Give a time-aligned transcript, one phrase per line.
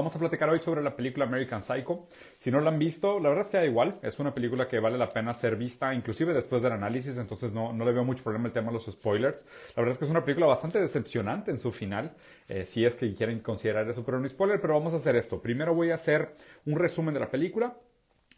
[0.00, 2.06] Vamos a platicar hoy sobre la película American Psycho.
[2.32, 3.98] Si no la han visto, la verdad es que da igual.
[4.00, 7.74] Es una película que vale la pena ser vista, inclusive después del análisis, entonces no,
[7.74, 9.44] no le veo mucho problema el tema de los spoilers.
[9.76, 12.14] La verdad es que es una película bastante decepcionante en su final,
[12.48, 15.42] eh, si es que quieren considerar eso, pero no spoiler, pero vamos a hacer esto.
[15.42, 16.32] Primero voy a hacer
[16.64, 17.76] un resumen de la película,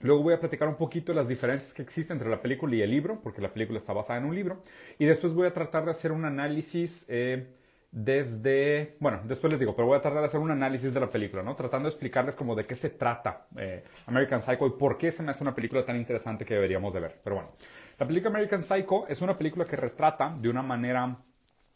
[0.00, 2.82] Luego voy a platicar un poquito de las diferencias que existen entre la película y
[2.82, 4.64] el libro, porque la película está basada en un libro.
[4.98, 7.46] Y después voy a tratar de hacer un análisis eh,
[7.92, 11.10] desde, bueno, después les digo, pero voy a tratar de hacer un análisis de la
[11.10, 11.54] película, ¿no?
[11.54, 15.22] Tratando de explicarles como de qué se trata eh, American Psycho y por qué se
[15.22, 17.20] me hace una película tan interesante que deberíamos de ver.
[17.22, 17.50] Pero bueno,
[17.98, 21.14] la película American Psycho es una película que retrata de una manera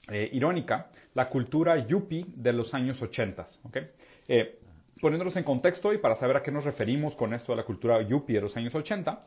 [0.09, 3.77] eh, irónica la cultura yuppie de los años 80, ¿ok?
[4.29, 4.59] Eh,
[5.03, 8.01] poniéndolos en contexto y para saber a qué nos referimos con esto de la cultura
[8.01, 9.21] yuppie de los años 80,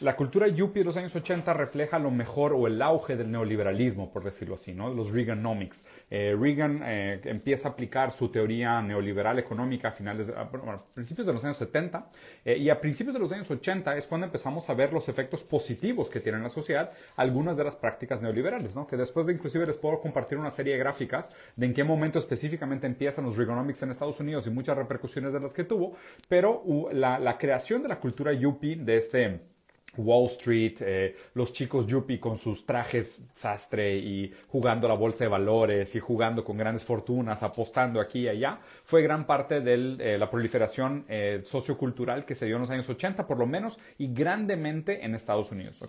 [0.00, 4.10] la cultura yuppie de los años 80 refleja lo mejor o el auge del neoliberalismo,
[4.10, 4.92] por decirlo así, ¿no?
[4.92, 5.86] los Reaganomics.
[6.10, 10.50] Eh, Reagan eh, empieza a aplicar su teoría neoliberal económica a finales, ah,
[10.94, 12.10] principios de los años 70
[12.44, 15.42] eh, y a principios de los años 80 es cuando empezamos a ver los efectos
[15.42, 18.86] positivos que tienen en la sociedad algunas de las prácticas neoliberales, ¿no?
[18.86, 22.18] que después de inclusive les puedo compartir una serie de gráficas de en qué momento
[22.18, 25.96] específicamente empiezan los Reaganomics en Estados Unidos y muchas repercusiones de las que tuvo,
[26.28, 26.62] pero
[26.92, 29.55] la, la creación de la cultura yuppie de este
[29.98, 35.28] Wall Street, eh, los chicos yuppie con sus trajes sastre y jugando la bolsa de
[35.28, 40.18] valores y jugando con grandes fortunas, apostando aquí y allá, fue gran parte de eh,
[40.18, 44.12] la proliferación eh, sociocultural que se dio en los años 80 por lo menos y
[44.12, 45.82] grandemente en Estados Unidos.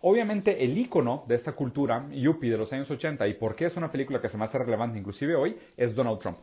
[0.00, 3.76] Obviamente el icono de esta cultura yuppie de los años 80 y por qué es
[3.76, 6.38] una película que se me hace relevante inclusive hoy es Donald Trump.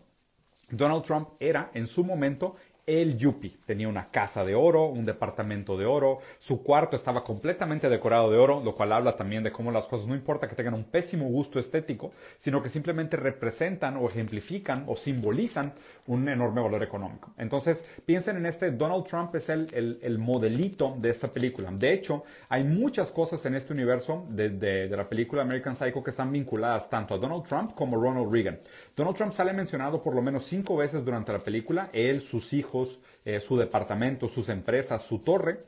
[0.72, 2.56] Donald Trump era en su momento
[2.90, 3.52] el Yuppie.
[3.68, 8.40] Tenía una casa de oro, un departamento de oro, su cuarto estaba completamente decorado de
[8.40, 11.26] oro, lo cual habla también de cómo las cosas no importa que tengan un pésimo
[11.26, 15.74] gusto estético, sino que simplemente representan o ejemplifican o simbolizan
[16.08, 17.32] un enorme valor económico.
[17.38, 21.70] Entonces, piensen en este, Donald Trump es el, el, modelito de esta película.
[21.72, 26.10] De hecho, hay muchas cosas en este universo de, de, la película American Psycho que
[26.10, 28.58] están vinculadas tanto a Donald Trump como a Ronald Reagan.
[28.96, 32.79] Donald Trump sale mencionado por lo menos cinco veces durante la película, él, sus hijos,
[33.26, 35.60] eh, su departamento, sus empresas, su torre.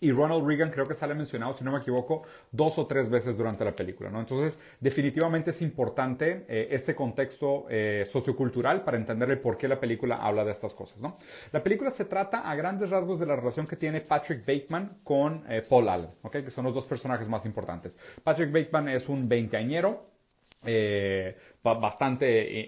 [0.00, 3.36] Y Ronald Reagan creo que sale mencionado, si no me equivoco, dos o tres veces
[3.36, 4.10] durante la película.
[4.10, 4.20] ¿no?
[4.20, 9.80] Entonces, definitivamente es importante eh, este contexto eh, sociocultural para entender el por qué la
[9.80, 11.00] película habla de estas cosas.
[11.00, 11.16] ¿no?
[11.50, 15.42] La película se trata a grandes rasgos de la relación que tiene Patrick Bateman con
[15.68, 17.98] Paul Allen, que son los dos personajes más importantes.
[18.22, 20.04] Patrick Bateman es un veinteañero
[20.64, 21.36] eh,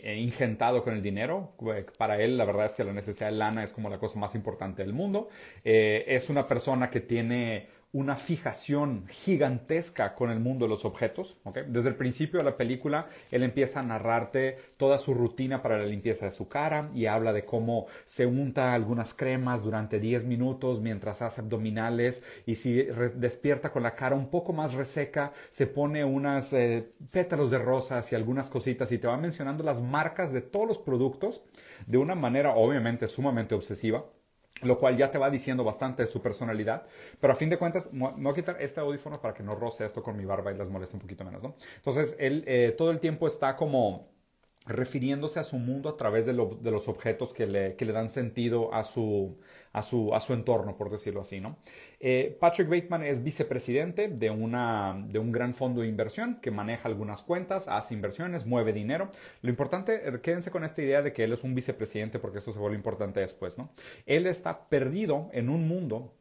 [0.02, 1.54] eh, ingentado con el dinero.
[1.74, 4.18] Eh, para él, la verdad es que la necesidad de lana es como la cosa
[4.18, 5.28] más importante del mundo.
[5.64, 11.40] es una persona que tiene una fijación gigantesca con el mundo de los objetos.
[11.66, 15.86] Desde el principio de la película, él empieza a narrarte toda su rutina para la
[15.86, 20.80] limpieza de su cara y habla de cómo se unta algunas cremas durante 10 minutos
[20.80, 22.74] mientras hace abdominales y si
[23.16, 28.12] despierta con la cara un poco más reseca, se pone unas eh, pétalos de rosas
[28.12, 31.42] y algunas cositas y te va mencionando las marcas de todos los productos
[31.86, 34.04] de una manera obviamente sumamente obsesiva
[34.62, 36.84] lo cual ya te va diciendo bastante su personalidad,
[37.20, 39.84] pero a fin de cuentas, no voy a quitar este audífono para que no roce
[39.84, 41.54] esto con mi barba y las moleste un poquito menos, ¿no?
[41.76, 44.08] Entonces, él eh, todo el tiempo está como
[44.66, 49.38] refiriéndose a su mundo a través de, los objetos que le, dan sentido a su,
[50.28, 51.40] entorno, por decirlo así.
[51.40, 51.58] ¿no?
[51.98, 57.68] Eh, Patrick Bateman es vicepresidente de, un gran fondo de inversión que maneja algunas cuentas,
[57.68, 59.10] hace inversiones, mueve dinero.
[59.42, 62.52] Lo importante, eh, quédense con esta idea de que él es un vicepresidente porque esto
[62.52, 63.58] se vuelve importante después.
[63.58, 63.70] ¿no?
[64.06, 66.14] Él está perdido en un mundo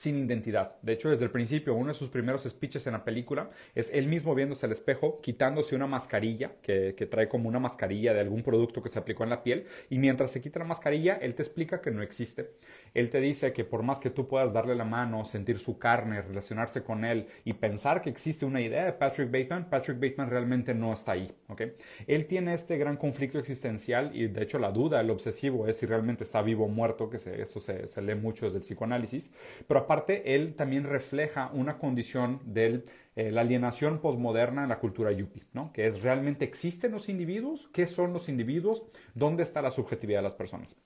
[0.00, 0.76] sin identidad.
[0.80, 4.08] De hecho, desde el principio, uno de sus primeros speeches en la película es él
[4.08, 8.82] mismo viéndose al espejo, quitándose una mascarilla, que, trae como una mascarilla de algún producto
[8.82, 11.82] que se aplicó en la piel, y mientras se quita la mascarilla, él te explica
[11.82, 12.52] que no existe.
[12.94, 16.22] Él te dice que por más que tú puedas darle la mano, sentir su carne,
[16.22, 20.74] relacionarse con él y pensar que existe una idea de Patrick Bateman, Patrick Bateman realmente
[20.74, 21.32] no está ahí.
[21.48, 21.72] ¿okay?
[22.06, 25.86] Él tiene este gran conflicto existencial y de hecho la duda, el obsesivo es si
[25.86, 29.32] realmente está vivo o muerto, que se, se, lee mucho desde el psicoanálisis,
[29.66, 32.84] pero aparte, él también refleja una condición de
[33.16, 35.72] eh, la alienación posmoderna en la cultura yuppie, ¿no?
[35.72, 40.24] que es realmente existen los individuos, qué son los individuos, dónde está la subjetividad de
[40.24, 40.76] las personas.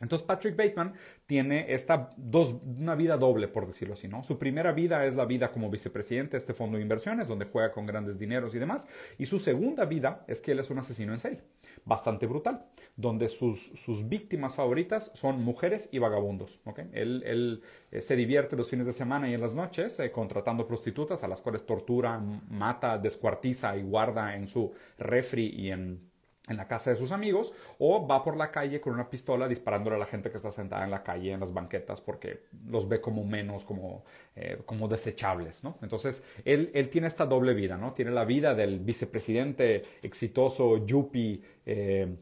[0.00, 0.92] Entonces Patrick Bateman
[1.24, 4.22] tiene esta dos, una vida doble, por decirlo así, ¿no?
[4.22, 7.72] Su primera vida es la vida como vicepresidente de este fondo de inversiones, donde juega
[7.72, 8.86] con grandes dineros y demás.
[9.16, 11.40] Y su segunda vida es que él es un asesino en serie,
[11.86, 16.60] bastante brutal, donde sus, sus víctimas favoritas son mujeres y vagabundos.
[16.92, 20.66] Él, él eh, se divierte los fines de semana y en las noches eh, contratando
[20.66, 22.20] prostitutas a las cuales tortura,
[22.50, 26.15] mata, descuartiza y guarda en su refri y en
[26.48, 29.96] en la casa de sus amigos o va por la calle con una pistola disparándole
[29.96, 33.00] a la gente que está sentada en la calle, en las banquetas, porque los ve
[33.00, 34.04] como menos, como,
[34.34, 35.78] eh, como desechables, ¿no?
[35.82, 37.92] Entonces, él, él, tiene esta doble vida, ¿no?
[37.92, 42.16] Tiene la vida del vicepresidente exitoso, yuppie, eh,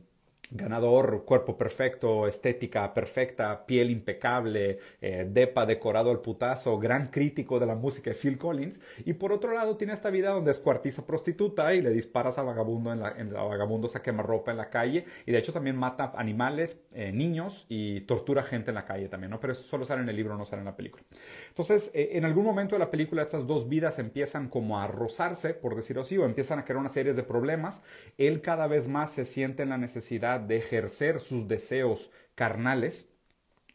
[0.51, 7.67] ganador, cuerpo perfecto, estética perfecta, piel impecable, eh, depa decorado al putazo, gran crítico de
[7.67, 8.81] la música de Phil Collins.
[9.05, 12.43] Y por otro lado tiene esta vida donde es cuartiza prostituta y le disparas a
[12.43, 15.53] vagabundo en la, en la vagabundo se quema ropa en la calle y de hecho
[15.53, 19.41] también mata animales, eh, niños y tortura gente en la calle también, ¿no?
[19.41, 21.05] Pero eso solo sale en el libro, no sale en la película.
[21.49, 25.55] Entonces, eh, en algún momento de la película estas dos vidas empiezan como a rozarse,
[25.55, 27.83] por decirlo así, o empiezan a crear una serie de problemas.
[28.19, 33.15] Él cada vez más se siente en la necesidad de ejercer sus deseos carnales,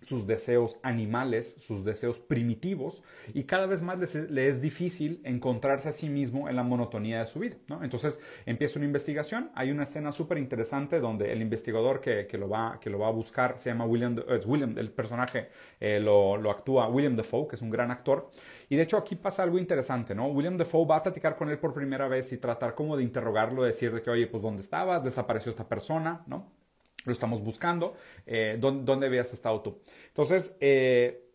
[0.01, 3.03] sus deseos animales, sus deseos primitivos,
[3.33, 7.25] y cada vez más le es difícil encontrarse a sí mismo en la monotonía de
[7.25, 7.57] su vida.
[7.81, 12.47] Entonces empieza una investigación, hay una escena súper interesante donde el investigador que, que, lo
[12.47, 14.15] va, que lo va a buscar se llama William,
[14.45, 18.31] William el personaje eh, lo, lo, actúa William Defoe, que es un gran actor,
[18.69, 20.27] y de hecho aquí pasa algo interesante, ¿no?
[20.27, 23.63] William Defoe va a platicar con él por primera vez y tratar como de interrogarlo,
[23.63, 25.03] decir de que, oye, pues ¿dónde estabas?
[25.03, 26.59] Desapareció esta persona, ¿no?
[27.05, 27.95] lo estamos buscando,
[28.25, 29.81] eh, ¿dónde, habías estado tú?
[30.07, 31.25] Entonces, eh,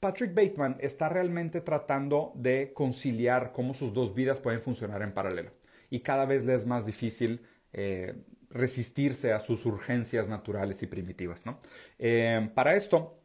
[0.00, 5.52] Patrick Bateman está realmente tratando de conciliar cómo sus dos vidas pueden funcionar en paralelo.
[5.90, 7.42] Y cada vez le es más difícil
[7.72, 8.14] eh,
[8.50, 11.46] resistirse a sus urgencias naturales y primitivas.
[11.46, 11.58] ¿no?
[12.54, 13.18] para esto,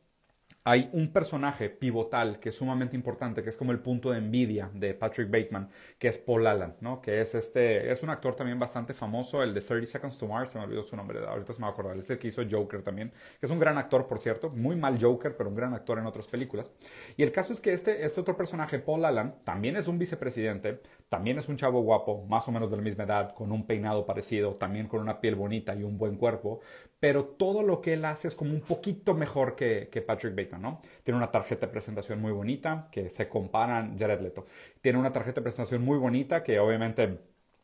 [0.64, 4.70] hay un personaje pivotal que es sumamente importante, que es como el punto de envidia
[4.74, 7.02] de Patrick Bateman, que es Paul Allen, ¿no?
[7.02, 10.52] Que es este, es un actor también bastante famoso, el de 30 Seconds to Mars,
[10.52, 12.42] se me olvidó su nombre, ahorita se me va a acordar, es el que hizo
[12.50, 15.74] Joker también, que es un gran actor, por cierto, muy mal Joker, pero un gran
[15.74, 16.72] actor en otras películas.
[17.16, 20.82] Y el caso es que este, este otro personaje, Paul Allen, también es un vicepresidente,
[21.08, 24.06] también es un chavo guapo, más o menos de la misma edad, con un peinado
[24.06, 26.60] parecido, también con una piel bonita y un buen cuerpo,
[27.00, 30.49] pero todo lo que él hace es como un poquito mejor que, que Patrick Bateman,
[30.58, 30.82] ¿no?
[31.04, 34.46] Tiene una tarjeta de presentación muy bonita que se comparan Jared Leto.
[34.82, 37.20] Tiene una tarjeta de presentación muy bonita que obviamente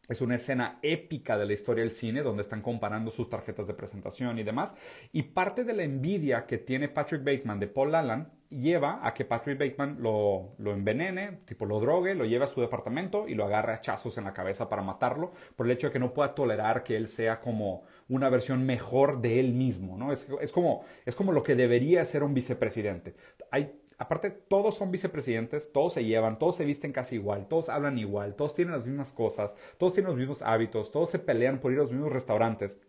[0.07, 3.74] es una escena épica de la historia del cine donde están comparando sus tarjetas de
[3.74, 4.75] presentación y demás.
[5.12, 9.25] Y parte de la envidia que tiene Patrick Bateman de Paul Allen lleva a que
[9.25, 13.46] Patrick Bateman lo, lo envenene, tipo lo drogue, lo lleve a su departamento y lo
[13.46, 16.36] agarre a chazos en la cabeza para matarlo por el hecho de que no pueda
[16.36, 19.98] tolerar que él sea como una versión mejor de él mismo.
[19.98, 20.12] ¿no?
[20.12, 23.16] Es, es, como, es como lo que debería ser un vicepresidente.
[23.50, 27.98] Hay aparte todos son vicepresidentes, todos se llevan, todos se visten casi igual, todos hablan
[27.98, 31.72] igual, todos tienen las mismas cosas, todos tienen los mismos hábitos, todos se pelean por
[31.72, 32.80] ir a los mismos restaurantes.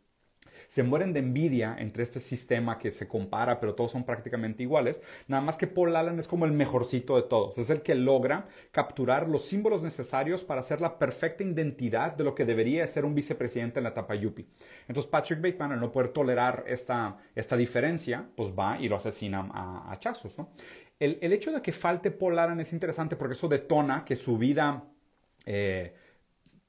[0.69, 5.00] Se mueren de envidia entre este sistema que se compara, pero todos son prácticamente iguales.
[5.29, 7.58] Nada más que Paul Allen es como el mejorcito de todos.
[7.58, 12.35] Es el que logra capturar los símbolos necesarios para hacer la perfecta identidad de lo
[12.35, 14.47] que debería ser un vicepresidente en la etapa Yuppie.
[14.88, 19.49] Entonces Patrick Bateman, al no poder tolerar esta, esta diferencia, pues va y lo asesina
[19.53, 19.99] a, a.
[20.38, 20.50] ¿no?
[20.98, 24.84] El, hecho de que falte Paul Allen es interesante porque eso detona que su vida
[25.44, 25.94] eh,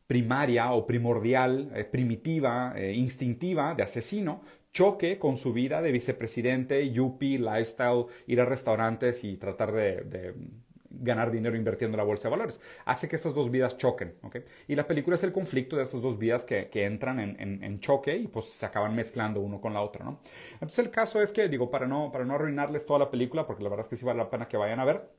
[0.05, 4.41] primaria o primordial, eh, primitiva, eh, instintiva de asesino,
[4.73, 10.35] choque con su vida de vicepresidente, yuppie, lifestyle, ir a restaurantes y tratar de
[10.89, 12.61] ganar dinero invirtiendo en la bolsa de valores.
[12.85, 14.15] Hace que estas dos vidas choquen.
[14.23, 14.43] ¿okay?
[14.67, 17.79] Y la película es el conflicto de estas dos vidas que, que entran en, en,
[17.79, 20.05] choque y pues se acaban mezclando uno con la otra.
[20.05, 20.19] ¿no?
[20.53, 23.63] Entonces el caso es que, digo, para no, para no arruinarles toda la película, porque
[23.63, 25.09] la verdad es que sí vale la pena que vayan a ver,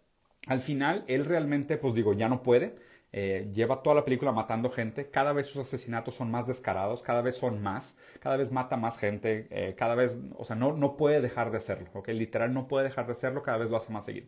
[0.47, 2.77] al final él realmente, pues digo, ya no puede
[3.13, 7.23] eh, lleva toda la película matando gente, cada vez sus asesinatos son más descarados, cada
[7.23, 10.97] vez son más, cada vez mata más gente, eh, cada vez, o sea, no, no
[10.97, 12.09] puede dejar de hacerlo, ¿ok?
[12.09, 14.27] Literal no puede dejar de hacerlo, cada vez lo hace más seguido.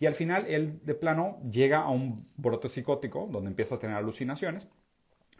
[0.00, 3.96] Y al final él de plano llega a un brote psicótico donde empieza a tener
[3.96, 4.68] alucinaciones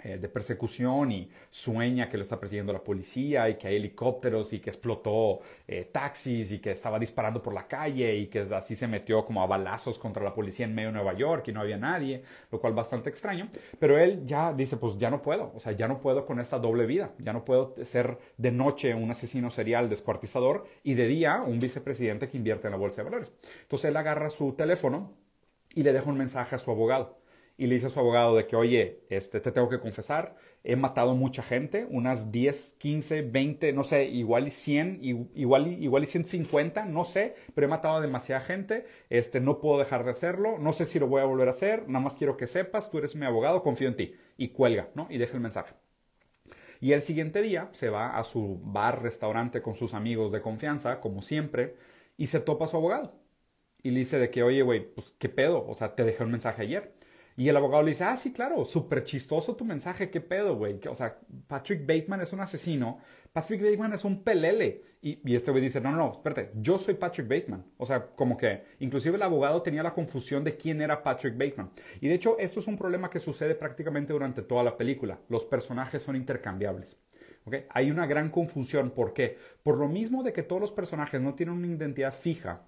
[0.04, 4.52] eh, de persecución y sueña que lo está persiguiendo la policía y que hay helicópteros
[4.52, 8.75] y que explotó eh, taxis y que estaba disparando por la calle y que así
[8.75, 11.61] se metió como a balazos contra la policía en medio de Nueva York y no
[11.61, 13.49] había nadie, lo cual bastante extraño.
[13.78, 16.59] Pero él ya dice, pues ya no puedo, o sea, ya no puedo con esta
[16.59, 21.42] doble vida, ya no puedo ser de noche un asesino serial descuartizador y de día
[21.47, 23.32] un vicepresidente que invierte en la bolsa de valores.
[23.62, 25.12] Entonces él agarra su teléfono
[25.75, 27.21] y le deja un mensaje a su abogado
[27.56, 30.76] y le dice a su abogado de que, oye, este, te tengo que confesar, he
[30.76, 35.00] matado mucha gente, unas 10, 15, 20, no sé, igual y 100,
[35.35, 39.78] igual, igual y 150, no sé, pero he matado a demasiada gente, este, no puedo
[39.78, 42.37] dejar de hacerlo, no sé si lo voy a volver a hacer, nada más quiero
[42.37, 44.14] que sepas, tú eres mi abogado, confío en ti.
[44.37, 45.06] Y cuelga, ¿no?
[45.11, 45.75] Y deja el mensaje.
[46.80, 51.00] Y el siguiente día se va a su bar, restaurante con sus amigos de confianza,
[51.00, 51.76] como siempre,
[52.16, 53.14] y se topa a su abogado.
[53.82, 55.64] Y le dice de que, oye, güey, pues, ¿qué pedo?
[55.68, 56.92] O sea, te dejé un mensaje ayer.
[57.36, 60.78] Y el abogado le dice, ah, sí, claro, súper chistoso tu mensaje, qué pedo, güey.
[60.88, 62.98] O sea, Patrick Bateman es un asesino,
[63.32, 64.84] Patrick Bateman es un pelele.
[65.00, 67.64] Y, y este güey dice, no, no, espérate, yo soy Patrick Bateman.
[67.76, 71.70] O sea, como que inclusive el abogado tenía la confusión de quién era Patrick Bateman.
[72.00, 75.18] Y de hecho, esto es un problema que sucede prácticamente durante toda la película.
[75.28, 76.98] Los personajes son intercambiables.
[77.44, 77.66] ¿Okay?
[77.70, 78.90] Hay una gran confusión.
[78.90, 79.38] ¿Por qué?
[79.64, 82.62] Por lo mismo de que todos los personajes no tienen una identidad fija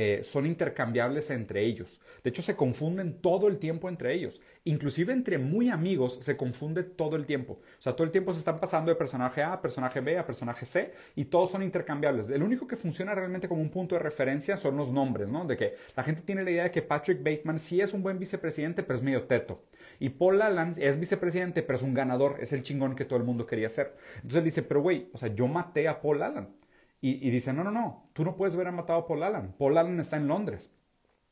[0.00, 2.00] eh, son intercambiables entre ellos.
[2.22, 4.40] De hecho, se confunden todo el tiempo entre ellos.
[4.62, 7.54] Inclusive entre muy amigos se confunde todo el tiempo.
[7.80, 10.24] O sea, todo el tiempo se están pasando de personaje A a personaje B a
[10.24, 12.28] personaje C y todos son intercambiables.
[12.28, 15.44] El único que funciona realmente como un punto de referencia son los nombres, ¿no?
[15.44, 18.20] De que la gente tiene la idea de que Patrick Bateman sí es un buen
[18.20, 19.64] vicepresidente, pero es medio teto.
[19.98, 23.24] Y Paul Allen es vicepresidente, pero es un ganador, es el chingón que todo el
[23.24, 23.96] mundo quería ser.
[24.18, 26.57] Entonces él dice, pero güey, o sea, yo maté a Paul Allen.
[27.00, 29.54] Y, dice, no, no, no, tú no puedes haber matado a Paul Allen.
[29.56, 30.72] Paul Allen está en Londres.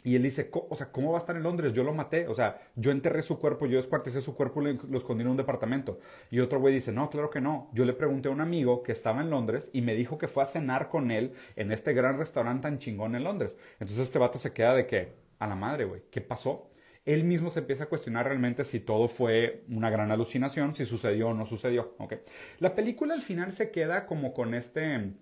[0.05, 1.73] Y él dice, o sea, ¿cómo va a estar en Londres?
[1.73, 4.97] Yo lo maté, o sea, yo enterré su cuerpo, yo descuarticé su cuerpo y lo
[4.97, 5.99] escondí en un departamento.
[6.31, 7.69] Y otro güey dice, no, claro que no.
[7.73, 10.45] Yo le pregunté a un amigo que estaba en Londres y me dijo que fue
[10.45, 13.59] a cenar con él en este gran restaurante tan chingón en Londres.
[13.81, 16.71] Entonces este vato se queda de que, a la madre, güey, ¿qué pasó?
[17.05, 21.31] Él mismo se empieza a cuestionar realmente si todo fue una gran alucinación, si sucedió
[21.31, 21.97] o no sucedió.
[21.99, 22.21] ¿okay?
[22.61, 25.15] La película al final se queda como con este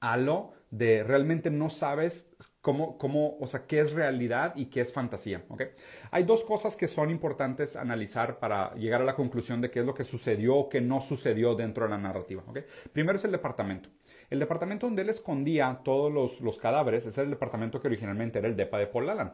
[0.00, 4.92] halo de realmente no sabes cómo, cómo, o sea, qué es realidad y qué es
[4.92, 5.44] fantasía.
[5.48, 5.68] ¿okay?
[6.10, 9.86] Hay dos cosas que son importantes analizar para llegar a la conclusión de qué es
[9.86, 12.42] lo que sucedió o qué no sucedió dentro de la narrativa.
[12.46, 12.64] ¿okay?
[12.92, 13.88] Primero es el departamento.
[14.28, 18.48] El departamento donde él escondía todos los, los cadáveres es el departamento que originalmente era
[18.48, 19.30] el DEPA de Paul Allen.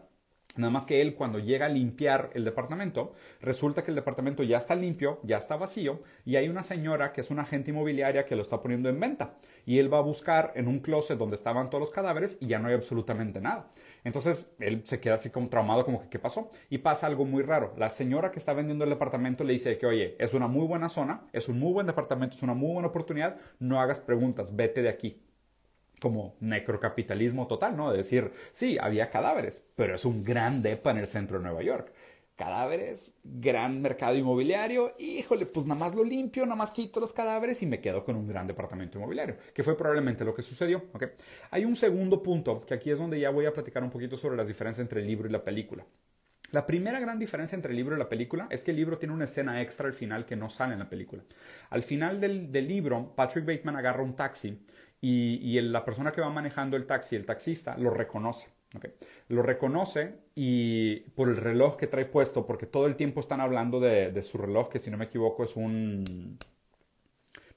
[0.55, 4.59] Nada más que él cuando llega a limpiar el departamento, resulta que el departamento ya
[4.59, 8.37] está limpio, ya está vacío y hay una señora que es una agente inmobiliaria que
[8.37, 9.35] lo está poniendo en venta.
[9.65, 12.59] Y él va a buscar en un closet donde estaban todos los cadáveres y ya
[12.59, 13.71] no hay absolutamente nada.
[14.05, 16.51] Entonces él se queda así como traumado como que ¿qué pasó?
[16.69, 17.73] Y pasa algo muy raro.
[17.79, 20.91] La señora que está vendiendo el departamento le dice que oye, es una muy buena
[20.91, 24.83] zona, es un muy buen departamento, es una muy buena oportunidad, no hagas preguntas, vete
[24.83, 25.23] de aquí
[26.03, 27.93] como necrocapitalismo total, ¿no?
[27.93, 31.63] De decir, sí, había cadáveres, pero es un gran depa en el centro de Nueva
[31.63, 31.93] York.
[32.35, 37.63] Cadáveres, gran mercado inmobiliario, híjole, pues nada más lo limpio, nada más quito los cadáveres
[37.63, 40.83] y me quedo con un gran departamento inmobiliario, que fue probablemente lo que sucedió.
[40.93, 41.11] ¿okay?
[41.53, 44.37] Hay un segundo punto, que aquí es donde ya voy a platicar un poquito sobre
[44.37, 45.87] las diferencias entre el libro y la película.
[46.51, 49.15] La primera gran diferencia entre el libro y la película es que el libro tiene
[49.15, 51.23] una escena extra al final que no sale en la película.
[51.71, 54.59] Al final del, del libro, Patrick Bateman agarra un taxi
[55.05, 58.51] y, la persona que va manejando el taxi, el taxista, lo reconoce.
[59.29, 63.81] Lo reconoce y por el reloj que trae puesto, porque todo el tiempo están hablando
[63.81, 66.39] de, su reloj, que si no me equivoco es un...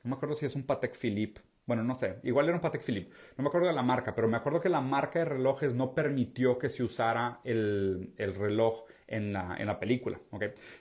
[0.04, 1.42] No me acuerdo si es un Patek Philippe.
[1.68, 3.12] Bueno, no sé, igual era un Patek Philippe.
[3.38, 5.94] No me acuerdo de la marca, pero me acuerdo que la marca de relojes no
[5.94, 10.20] permitió que se usara el, reloj en la, en la película.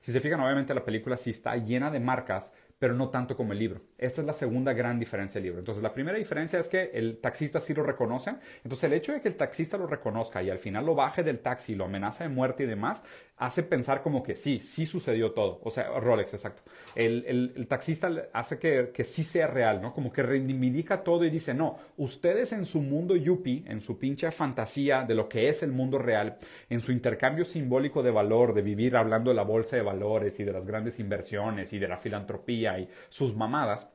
[0.00, 2.52] Si se fijan, obviamente la película sí está llena de marcas
[2.84, 3.80] pero no tanto como el libro.
[3.96, 5.58] Esta es la segunda gran diferencia del libro.
[5.60, 8.34] Entonces, la primera diferencia es que el taxista sí lo reconoce.
[8.62, 11.38] Entonces, el hecho de que el taxista lo reconozca y al final lo baje del
[11.38, 13.02] taxi lo amenaza de muerte y demás,
[13.38, 15.60] hace pensar como que sí, sí sucedió todo.
[15.64, 16.62] O sea, Rolex, exacto.
[16.94, 19.94] El, taxista hace que, que, sí sea real, ¿no?
[19.94, 24.30] Como que reivindica todo y dice, no, ustedes en su mundo yuppie, en su pinche
[24.30, 26.36] fantasía de lo que es el mundo real,
[26.68, 30.44] en su intercambio simbólico de valor, de vivir hablando de la bolsa de valores y
[30.44, 32.73] de las grandes inversiones y de la filantropía
[33.08, 33.88] sus mamadas,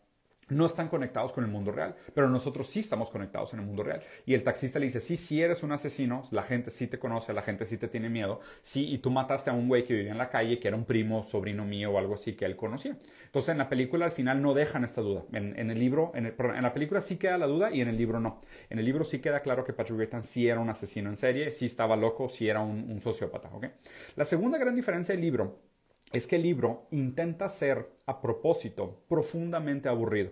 [0.49, 3.83] no están conectados con el mundo real, pero nosotros sí estamos conectados en el mundo
[3.83, 4.01] real.
[4.25, 7.33] Y el taxista le dice, sí, sí eres un asesino, la gente sí te conoce,
[7.33, 10.11] la gente sí te tiene miedo, sí, y tú mataste a un güey que vivía
[10.11, 12.97] en la calle, que era un primo, sobrino mío o algo así que él conocía.
[13.25, 15.23] Entonces en la película al final no dejan esta duda.
[15.33, 18.41] En, el libro, en, la película sí queda la duda y en el libro no.
[18.69, 21.51] En el libro sí queda claro que Patrick Bateman sí era un asesino en serie,
[21.51, 23.49] sí estaba loco, sí era un, sociópata.
[23.53, 23.71] ¿okay?
[24.15, 25.59] La segunda gran diferencia del libro
[26.11, 30.31] es que el libro intenta ser a propósito profundamente aburrido.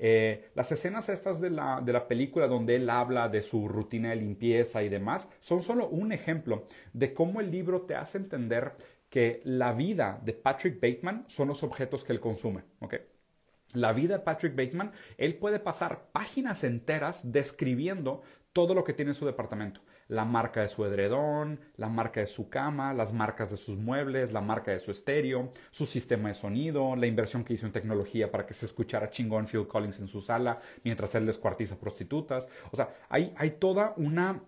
[0.00, 4.10] Eh, las escenas estas de la, de la, película donde él habla de su rutina
[4.10, 8.72] de limpieza y demás son solo un ejemplo de cómo el libro te hace entender
[9.08, 12.64] que la vida de Patrick Bateman son los objetos que él consume.
[13.74, 19.12] La vida de Patrick Bateman, él puede pasar páginas enteras describiendo todo lo que tiene
[19.12, 23.50] en su departamento la marca de su edredón, la marca de su cama, las marcas
[23.50, 27.52] de sus muebles, la marca de su estéreo, su sistema de sonido, la inversión que
[27.52, 31.26] hizo en tecnología para que se escuchara chingón Phil Collins en su sala mientras él
[31.26, 32.48] descuartiza prostitutas.
[32.72, 34.42] O sea, hay, hay toda una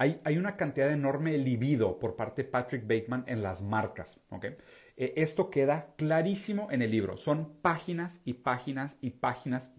[0.00, 4.20] hay, hay, una cantidad enorme de libido por parte de Patrick Bateman en las marcas.
[4.30, 4.56] ¿okay?
[4.96, 7.16] Eh, esto queda clarísimo en el libro.
[7.16, 9.72] Son páginas y páginas y páginas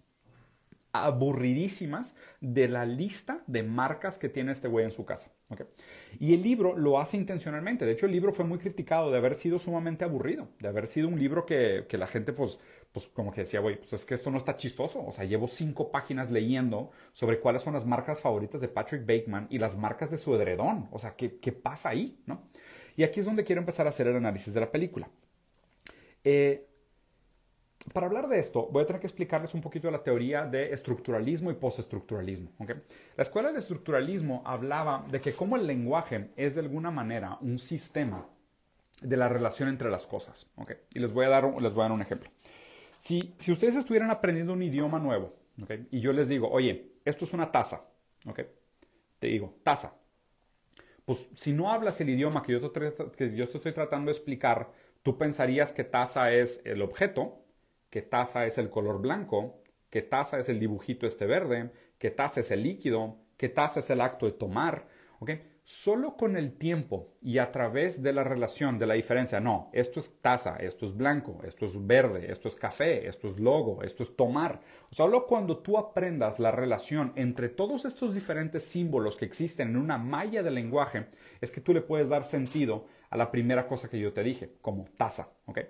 [0.92, 5.32] aburridísimas de la lista de marcas que tiene este güey en su casa.
[6.18, 7.84] Y el libro lo hace intencionalmente.
[7.84, 11.08] De hecho, el libro fue muy criticado de haber sido sumamente aburrido, de haber sido
[11.08, 12.60] un libro que, la gente, pues,
[12.92, 15.04] pues, como que decía, güey, pues es que esto no está chistoso.
[15.04, 19.46] O sea, llevo cinco páginas leyendo sobre cuáles son las marcas favoritas de Patrick Bateman
[19.50, 20.88] y las marcas de su edredón.
[20.92, 22.22] O sea, ¿qué, qué pasa ahí?
[22.26, 22.48] ¿no?
[22.96, 25.08] Y aquí es donde quiero empezar a hacer el análisis de la película.
[26.24, 26.69] Eh,
[27.92, 30.72] para hablar de esto, voy a tener que explicarles un poquito de la teoría de
[30.72, 32.52] estructuralismo y postestructuralismo.
[33.16, 37.58] La escuela de estructuralismo hablaba de que como el lenguaje es de alguna manera un
[37.58, 38.28] sistema
[39.00, 40.50] de la relación entre las cosas.
[40.92, 42.28] Y les voy, a dar, les voy a dar un ejemplo.
[42.98, 45.34] Si, si ustedes estuvieran aprendiendo un idioma nuevo
[45.90, 47.86] y yo les digo, oye, esto es una taza,
[49.18, 49.94] te digo, taza.
[51.06, 54.70] Pues si no hablas el idioma que yo que yo te estoy tratando de explicar,
[55.02, 57.39] tú pensarías que taza es el objeto
[57.90, 62.40] que taza es el color blanco, que taza es el dibujito este verde, que taza
[62.40, 64.86] es el líquido, que taza es el acto de tomar.
[65.18, 65.30] ¿ok?
[65.64, 70.00] Solo con el tiempo y a través de la relación, de la diferencia, no, esto
[70.00, 74.02] es taza, esto es blanco, esto es verde, esto es café, esto es logo, esto
[74.02, 74.60] es tomar.
[74.90, 79.96] Solo cuando tú aprendas la relación entre todos estos diferentes símbolos que existen en una
[79.96, 81.06] malla de lenguaje,
[81.40, 84.56] es que tú le puedes dar sentido a la primera cosa que yo te dije,
[84.60, 85.28] como taza.
[85.46, 85.60] ¿ok?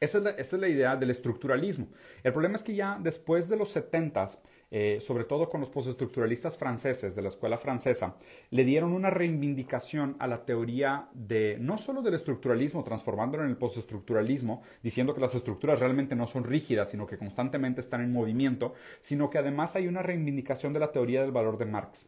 [0.00, 1.88] Esa es, la, idea del estructuralismo.
[2.22, 4.28] El problema es que ya después de los 70
[4.72, 8.16] eh, sobre todo con los postestructuralistas franceses de la escuela francesa,
[8.50, 13.56] le dieron una reivindicación a la teoría de no solo del estructuralismo, transformándolo en el
[13.56, 18.74] postestructuralismo, diciendo que las estructuras realmente no son rígidas, sino que constantemente están en movimiento,
[19.00, 22.06] sino que además hay una reivindicación de la teoría del valor de Marx.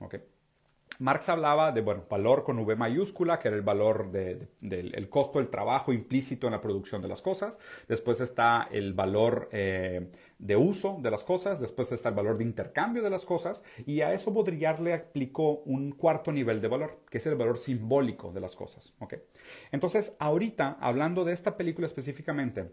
[0.99, 5.49] Marx hablaba de, bueno, valor con V mayúscula, que era el valor del costo del
[5.49, 7.59] trabajo implícito en la producción de las cosas.
[7.89, 11.61] Después está el valor eh, de uso de las cosas.
[11.61, 13.65] Después está el valor de intercambio de las cosas.
[13.87, 17.59] Y a eso Baudrillard le aplicó un cuarto nivel de valor, que es el valor
[17.59, 18.95] simbólico de las cosas.
[19.71, 22.71] Entonces, ahorita, hablando de esta película específicamente,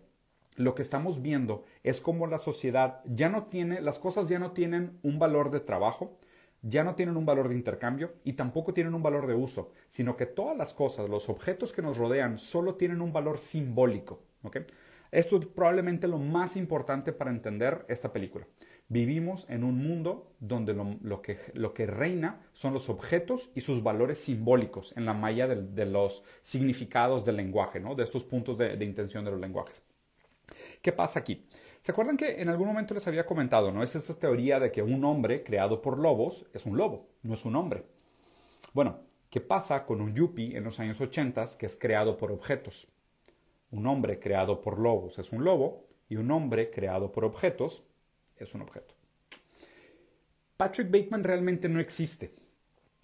[0.55, 4.51] lo que estamos viendo es cómo la sociedad ya no tiene, las cosas ya no
[4.51, 6.19] tienen un valor de trabajo,
[6.61, 10.15] ya no tienen un valor de intercambio y tampoco tienen un valor de uso, sino
[10.17, 14.23] que todas las cosas, los objetos que nos rodean, solo tienen un valor simbólico.
[15.11, 18.47] Esto es probablemente lo más importante para entender esta película.
[18.87, 24.97] Vivimos en un mundo donde lo, que, reina son los objetos y sus valores simbólicos
[24.97, 27.95] en la malla de, los significados del lenguaje, ¿no?
[27.95, 29.83] de estos puntos de intención de los lenguajes.
[30.81, 31.45] ¿Qué pasa aquí?
[31.81, 33.83] ¿Se acuerdan que en algún momento les había comentado, no?
[33.83, 37.45] Es esta teoría de que un hombre creado por lobos es un lobo, no es
[37.45, 37.85] un hombre.
[38.73, 42.87] Bueno, ¿qué pasa con un yuppie en los años 80 que es creado por objetos?
[43.71, 47.85] Un hombre creado por lobos es un lobo y un hombre creado por objetos
[48.37, 48.95] es un objeto.
[50.57, 52.33] Patrick Bateman realmente no existe.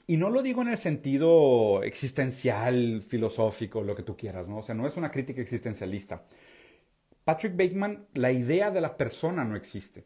[0.07, 4.57] Y no lo digo en el sentido existencial, filosófico, lo que tú quieras, ¿no?
[4.57, 6.25] O sea, no es una crítica existencialista.
[7.25, 10.05] Patrick Bateman, la idea de la persona no existe.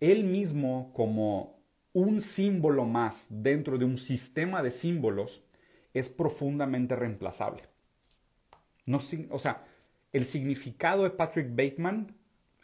[0.00, 1.58] Él mismo como
[1.92, 5.44] un símbolo más dentro de un sistema de símbolos
[5.92, 7.62] es profundamente reemplazable.
[8.84, 8.98] No,
[9.30, 9.64] o sea,
[10.12, 12.14] el significado de Patrick Bateman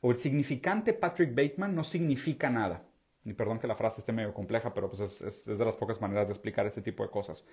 [0.01, 2.85] o el significante Patrick Bateman no significa nada.
[3.25, 6.01] Y perdón que la frase esté medio compleja, pero pues es, es, de las pocas
[6.01, 7.45] maneras de explicar este tipo de cosas.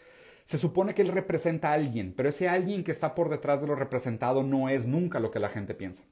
[0.50, 3.68] Se supone que él representa a alguien, pero ese alguien que está por detrás de
[3.68, 6.06] lo representado no es nunca lo que la gente piensa.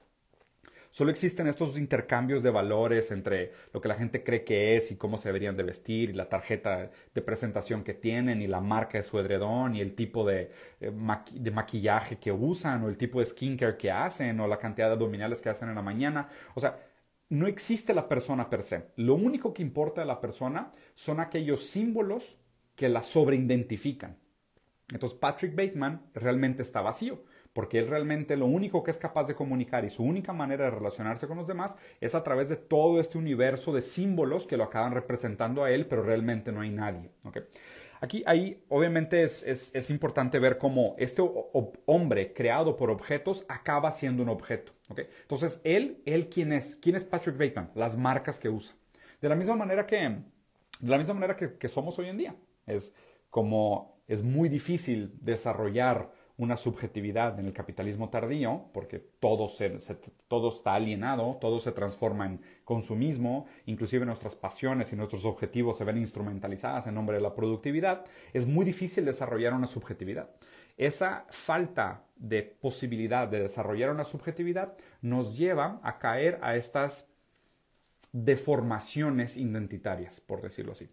[0.91, 4.95] Solo existen estos intercambios de valores entre lo que la gente cree que es y
[4.95, 9.00] cómo se deberían de vestir, y la tarjeta de presentación que tienen, y la marca
[9.00, 10.91] de su edredón, y el tipo de, eh,
[11.34, 14.93] de maquillaje que usan, o el tipo de skincare que hacen, o la cantidad de
[14.93, 16.30] abdominales que hacen en la mañana.
[16.54, 16.78] O sea,
[17.30, 18.91] no existe la persona per se.
[18.97, 22.38] Lo único que importa de la persona son aquellos símbolos
[22.76, 24.26] que la sobreidentifican.
[24.91, 27.23] Entonces Patrick Bateman realmente está vacío
[27.58, 30.69] porque él realmente lo único que es capaz de comunicar y su única manera de
[30.69, 34.65] relacionarse con los demás es a través de todo este universo de símbolos que lo
[34.65, 37.10] acaban representando a él, pero realmente no hay nadie.
[38.00, 41.23] Aquí, ahí, obviamente es, es, importante ver cómo este
[41.88, 44.73] hombre creado por objetos acaba siendo un objeto.
[44.95, 46.76] Entonces, él, él, ¿quién es?
[46.76, 47.71] ¿Quién es Patrick Bateman?
[47.73, 48.76] Las marcas que usa.
[49.19, 52.36] De la misma manera que, de la misma manera que somos hoy en día.
[52.67, 52.93] Es
[53.32, 59.47] como es muy difícil desarrollar una subjetividad en el capitalismo tardío, porque todo,
[60.27, 65.83] todo está alienado, todo se transforma en consumismo, inclusive nuestras pasiones y nuestros objetivos se
[65.83, 70.29] ven instrumentalizadas en nombre de la productividad, es muy difícil desarrollar una subjetividad.
[70.77, 77.07] Esa falta de posibilidad de desarrollar una subjetividad nos lleva a caer a estas
[78.11, 80.87] deformaciones identitarias, por decirlo así.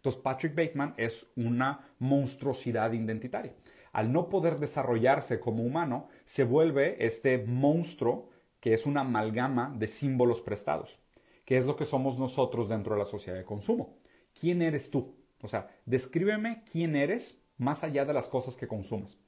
[0.00, 3.54] Entonces, Patrick Bateman es una monstruosidad identitaria.
[3.92, 9.88] Al no poder desarrollarse como humano, se vuelve este monstruo que es una amalgama de
[9.88, 11.00] símbolos prestados,
[11.44, 13.98] que es lo que somos nosotros dentro de la sociedad de consumo.
[14.32, 15.16] ¿Quién eres tú?
[15.42, 19.20] O sea, descríbeme quién eres más allá de las cosas que consumes.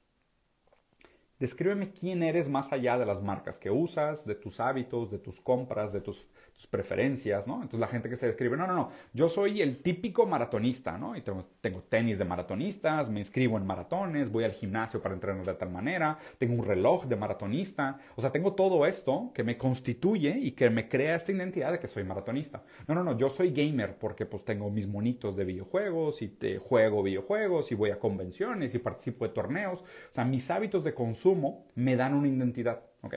[1.43, 5.41] Descríbeme quién eres más allá de las marcas que usas, de tus hábitos, de tus
[5.41, 7.55] compras, de tus tus preferencias, ¿no?
[7.55, 11.15] Entonces la gente que se describe, no, no, no, yo soy el típico maratonista, ¿no?
[11.15, 15.45] Y tengo, tengo, tenis de maratonistas, me inscribo en maratones, voy al gimnasio para entrenar
[15.45, 19.57] de tal manera, tengo un reloj de maratonista, o sea, tengo todo esto que me
[19.57, 22.63] constituye y que me crea esta identidad de que soy maratonista.
[22.87, 26.59] No, no, no, yo soy gamer porque pues tengo mis monitos de videojuegos y te
[26.59, 30.93] juego videojuegos y voy a convenciones y participo de torneos, o sea, mis hábitos de
[30.93, 31.32] consumo
[31.75, 33.15] me dan una identidad, ¿ok?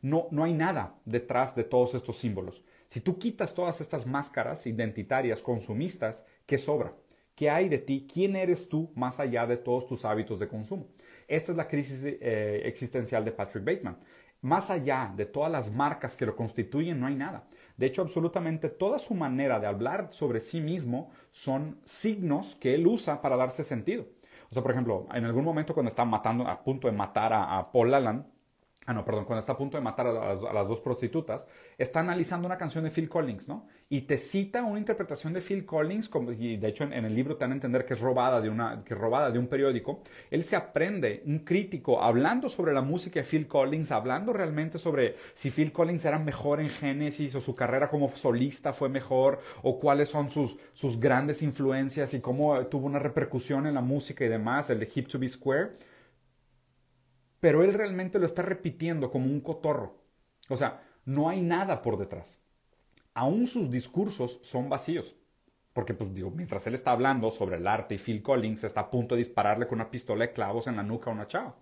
[0.00, 2.64] No, no hay nada detrás de todos estos símbolos.
[2.86, 6.94] Si tú quitas todas estas máscaras identitarias, consumistas, ¿qué sobra?
[7.34, 8.06] ¿Qué hay de ti?
[8.12, 10.88] ¿Quién eres tú más allá de todos tus hábitos de consumo?
[11.28, 13.98] Esta es la crisis eh, existencial de Patrick Bateman.
[14.42, 17.48] Más allá de todas las marcas que lo constituyen, no hay nada.
[17.76, 22.86] De hecho, absolutamente toda su manera de hablar sobre sí mismo son signos que él
[22.86, 24.04] usa para darse sentido.
[24.52, 27.56] O sea, por ejemplo, en algún momento cuando está matando, a punto de matar a,
[27.56, 28.26] a Paul Allen,
[28.84, 31.46] Ah, no, perdón, cuando está a punto de matar a las, dos prostitutas,
[31.78, 33.68] está analizando una canción de Phil Collins, ¿no?
[33.88, 37.36] Y te cita una interpretación de Phil Collins, como, y de hecho en, el libro
[37.36, 40.02] te van a entender que es robada de, una, que es robada de un periódico.
[40.32, 45.14] Él se aprende, un crítico, hablando sobre la música de Phil Collins, hablando realmente sobre
[45.32, 49.78] si Phil Collins era mejor en Genesis o su carrera como solista fue mejor, o
[49.78, 54.28] cuáles son sus, sus grandes influencias y cómo tuvo una repercusión en la música y
[54.28, 55.91] demás, el de Hip to Be Square
[57.42, 59.96] pero él realmente lo está repitiendo como un cotorro.
[60.48, 62.40] O sea, no hay nada por detrás.
[63.14, 65.16] Aún sus discursos son vacíos.
[65.72, 68.90] Porque, pues digo, mientras él está hablando sobre el arte y Phil Collins está a
[68.92, 71.56] punto de dispararle con una pistola de clavos en la nuca a una chava.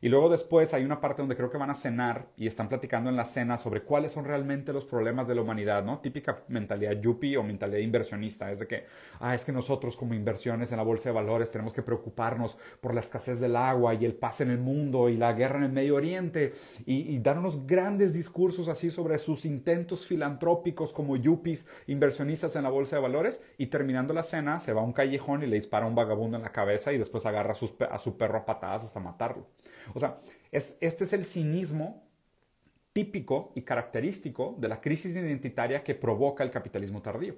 [0.00, 3.10] Y luego después hay una parte donde creo que van a cenar y están platicando
[3.10, 5.98] en la cena sobre cuáles son realmente los problemas de la humanidad, ¿no?
[5.98, 8.84] Típica mentalidad yuppie o mentalidad inversionista, es de que,
[9.20, 12.94] ah, es que nosotros como inversiones en la bolsa de valores tenemos que preocuparnos por
[12.94, 15.72] la escasez del agua y el paz en el mundo y la guerra en el
[15.72, 16.54] Medio Oriente
[16.84, 22.64] y, y dar unos grandes discursos así sobre sus intentos filantrópicos como yuppies inversionistas en
[22.64, 25.56] la bolsa de valores y terminando la cena se va a un callejón y le
[25.56, 28.46] dispara a un vagabundo en la cabeza y después agarra a, a su perro a
[28.46, 29.46] patadas hasta matarlo.
[29.94, 30.18] O sea,
[30.50, 32.06] este es el cinismo
[32.92, 37.36] típico y característico de la crisis identitaria que provoca el capitalismo tardío.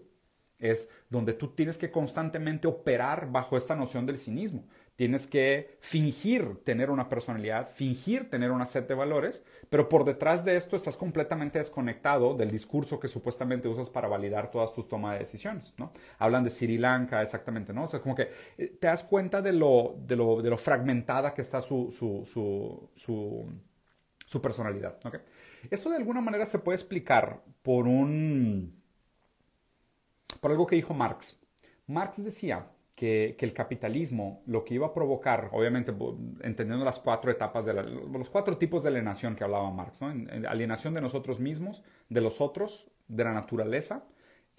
[0.58, 4.66] Es donde tú tienes que constantemente operar bajo esta noción del cinismo.
[4.96, 10.44] Tienes que fingir tener una personalidad, fingir tener una set de valores, pero por detrás
[10.44, 15.12] de esto estás completamente desconectado del discurso que supuestamente usas para validar todas tus tomas
[15.12, 15.72] de decisiones.
[15.78, 15.92] ¿no?
[16.18, 17.84] Hablan de Sri Lanka, exactamente, ¿no?
[17.84, 21.32] O sea, como que eh, te das cuenta de lo, de lo, de lo fragmentada
[21.32, 23.48] que está su, su, su,
[24.26, 24.98] su personalidad.
[25.04, 25.20] ¿okay?
[25.70, 28.77] Esto de alguna manera se puede explicar por un
[30.40, 31.40] por algo que dijo Marx.
[31.86, 35.94] Marx decía que, el capitalismo lo que iba a provocar, obviamente
[36.42, 41.00] entendiendo las cuatro etapas, de los cuatro tipos de alienación que hablaba Marx, alienación de
[41.00, 44.04] nosotros mismos, de los otros, de la naturaleza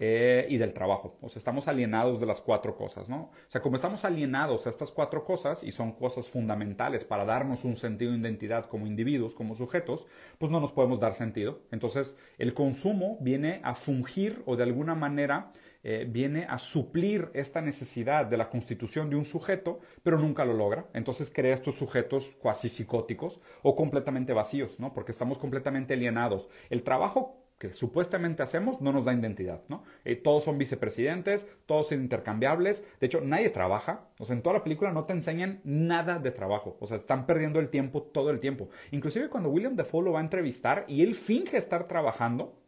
[0.02, 1.18] eh, y del trabajo.
[1.20, 3.24] O sea, estamos alienados de las cuatro cosas, ¿no?
[3.24, 7.64] O sea, como estamos alienados a estas cuatro cosas y son cosas fundamentales para darnos
[7.64, 10.06] un sentido de identidad como individuos, como sujetos,
[10.38, 11.60] pues no nos podemos dar sentido.
[11.70, 17.60] Entonces, el consumo viene a fungir o de alguna manera eh, viene a suplir esta
[17.60, 20.86] necesidad de la constitución de un sujeto, pero nunca lo logra.
[20.94, 24.92] Entonces crea estos sujetos cuasi psicóticos o completamente vacíos, ¿no?
[24.92, 26.48] Porque estamos completamente alienados.
[26.70, 29.84] El trabajo que supuestamente hacemos no nos da identidad, ¿no?
[30.06, 34.54] Eh, todos son vicepresidentes, todos son intercambiables, de hecho nadie trabaja, o sea, en toda
[34.54, 38.30] la película no te enseñan nada de trabajo, o sea, están perdiendo el tiempo todo
[38.30, 38.70] el tiempo.
[38.92, 42.58] Inclusive cuando William Defoe lo va a entrevistar y él finge estar trabajando,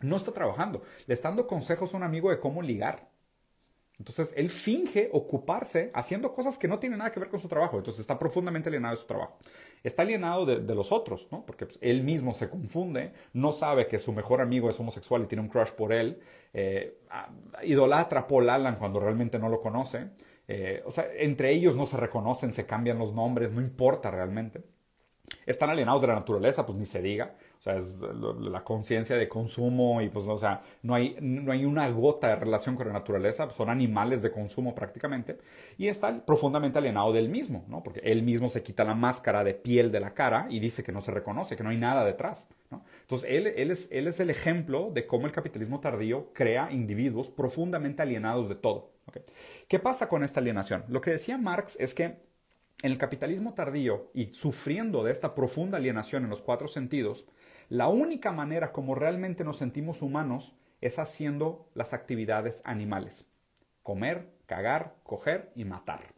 [0.00, 3.08] no está trabajando, le está dando consejos a un amigo de cómo ligar.
[4.00, 7.76] Entonces, él finge ocuparse haciendo cosas que no tienen nada que ver con su trabajo.
[7.76, 9.36] Entonces, está profundamente alienado de su trabajo.
[9.84, 11.44] Está alienado de, los otros, ¿no?
[11.44, 15.26] Porque pues, él mismo se confunde, no sabe que su mejor amigo es homosexual y
[15.26, 16.18] tiene un crush por él.
[16.54, 16.98] Eh,
[17.62, 20.08] idolatra a Paul Allen cuando realmente no lo conoce.
[20.48, 24.64] Eh, o sea, entre ellos no se reconocen, se cambian los nombres, no importa realmente.
[25.44, 27.36] Están alienados de la naturaleza, pues ni se diga.
[27.60, 27.98] O sea, es
[28.40, 32.36] la conciencia de consumo y pues, o sea, no hay, no hay una gota de
[32.36, 35.36] relación con la naturaleza, son animales de consumo prácticamente.
[35.76, 37.82] Y está profundamente alienado del mismo, ¿no?
[37.82, 40.90] Porque él mismo se quita la máscara de piel de la cara y dice que
[40.90, 42.82] no se reconoce, que no hay nada detrás, ¿no?
[43.02, 47.28] Entonces, él, él, es, él es el ejemplo de cómo el capitalismo tardío crea individuos
[47.28, 48.92] profundamente alienados de todo.
[49.68, 50.84] ¿Qué pasa con esta alienación?
[50.88, 52.04] Lo que decía Marx es que
[52.82, 57.26] en el capitalismo tardío y sufriendo de esta profunda alienación en los cuatro sentidos,
[57.70, 63.30] la única manera como realmente nos sentimos humanos es haciendo las actividades animales.
[63.84, 66.12] Comer, cagar, coger y matar.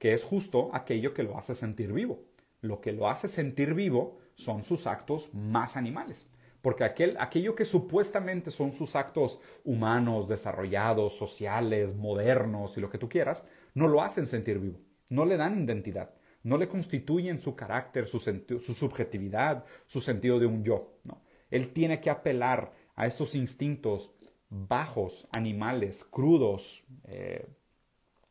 [0.00, 2.24] Que es justo aquello que lo hace sentir vivo.
[2.60, 6.28] Lo que lo hace sentir vivo son sus actos más animales.
[6.60, 12.98] Porque aquel, aquello que supuestamente son sus actos humanos, desarrollados, sociales, modernos y lo que
[12.98, 16.10] tú quieras, no lo hacen sentir vivo no le dan identidad,
[16.46, 21.00] no le constituyen su carácter, su, su subjetividad, su sentido de un yo.
[21.02, 21.20] ¿no?
[21.50, 24.14] Él tiene que apelar a estos instintos
[24.48, 27.48] bajos, animales, crudos, eh,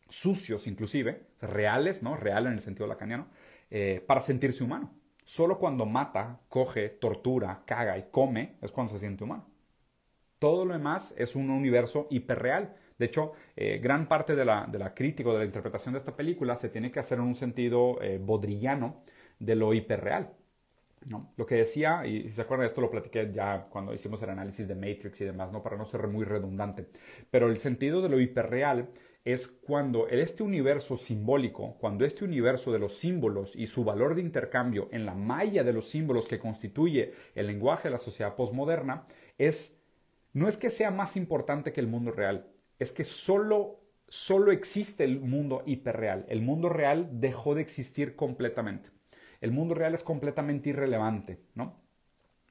[0.08, 2.16] sucios inclusive, reales, ¿no?
[2.16, 3.28] Real en el sentido lacaniano,
[3.70, 4.94] eh, para sentirse humano.
[5.26, 9.46] Solo cuando mata, coge, tortura, caga y come es cuando se siente humano.
[10.40, 14.80] Todo lo demás es un universo hiperreal de hecho, eh, gran parte de la, de
[14.80, 17.36] la, crítica o de la interpretación de esta película se tiene que hacer en un
[17.36, 19.04] sentido eh, bodrillano
[19.40, 20.34] de lo hiperreal.
[21.38, 24.68] Lo que decía, y si se acuerdan esto lo platiqué ya cuando hicimos el análisis
[24.68, 25.62] de Matrix y demás, ¿no?
[25.62, 26.88] para no ser muy redundante,
[27.30, 28.90] pero el sentido de lo hiperreal
[29.24, 34.22] es cuando este universo simbólico, cuando este universo de los símbolos y su valor de
[34.22, 39.06] intercambio en la malla de los símbolos que constituye el lenguaje de la sociedad postmoderna,
[39.38, 39.80] es,
[40.34, 42.48] no es que sea más importante que el mundo real,
[42.80, 46.26] es que solo, solo existe el mundo hiperreal.
[46.30, 48.90] El mundo real dejó de existir completamente.
[49.42, 51.86] El mundo real es completamente irrelevante, ¿no?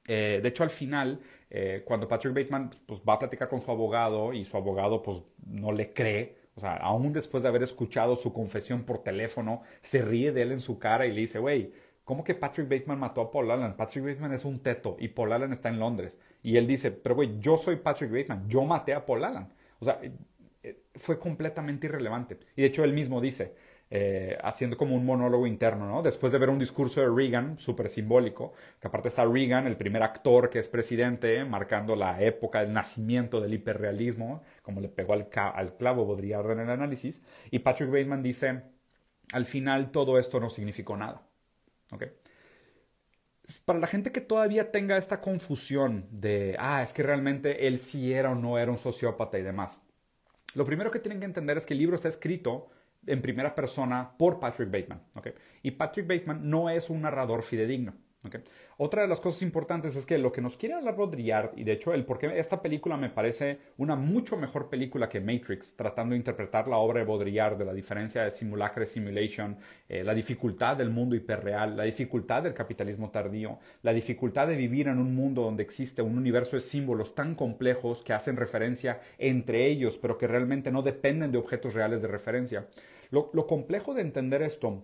[0.07, 3.71] Eh, de hecho, al final, eh, cuando Patrick Bateman pues, va a platicar con su
[3.71, 8.15] abogado y su abogado pues, no le cree, o sea, aún después de haber escuchado
[8.15, 11.73] su confesión por teléfono, se ríe de él en su cara y le dice, güey,
[12.03, 13.75] ¿cómo que Patrick Bateman mató a Paul Allen?
[13.75, 16.17] Patrick Bateman es un teto y Paul Allen está en Londres.
[16.43, 19.47] Y él dice, pero güey, yo soy Patrick Bateman, yo maté a Paul Allen.
[19.79, 19.99] O sea,
[20.63, 22.39] eh, fue completamente irrelevante.
[22.55, 23.55] Y de hecho él mismo dice,
[23.91, 26.01] eh, haciendo como un monólogo interno, ¿no?
[26.01, 30.01] Después de ver un discurso de Reagan, súper simbólico, que aparte está Reagan, el primer
[30.01, 35.27] actor que es presidente, marcando la época del nacimiento del hiperrealismo, como le pegó al,
[35.77, 38.63] clavo Baudrillard en el análisis, y Patrick Bateman dice,
[39.31, 41.21] al final todo esto no significó nada.
[41.93, 42.09] ¿Okay?
[43.65, 48.13] Para la gente que todavía tenga esta confusión de, ah, es que realmente él sí
[48.13, 49.81] era o no era un sociópata y demás,
[50.55, 52.69] lo primero que tienen que entender es que el libro está escrito
[53.05, 55.03] en primera persona por Patrick Bateman.
[55.61, 57.93] Y Patrick Bateman no es un narrador fidedigno.
[58.77, 61.73] Otra de las cosas importantes es que lo que nos quiere hablar Baudrillard, y de
[61.73, 66.13] hecho el por qué esta película me parece una mucho mejor película que Matrix, tratando
[66.13, 69.57] de interpretar la obra de Baudrillard, de la diferencia de simulacra y simulation,
[69.87, 74.87] eh, la dificultad del mundo hiperreal, la dificultad del capitalismo tardío, la dificultad de vivir
[74.87, 79.67] en un mundo donde existe un universo de símbolos tan complejos que hacen referencia entre
[79.67, 82.67] ellos, pero que realmente no dependen de objetos reales de referencia.
[83.11, 84.83] Lo, lo complejo de entender esto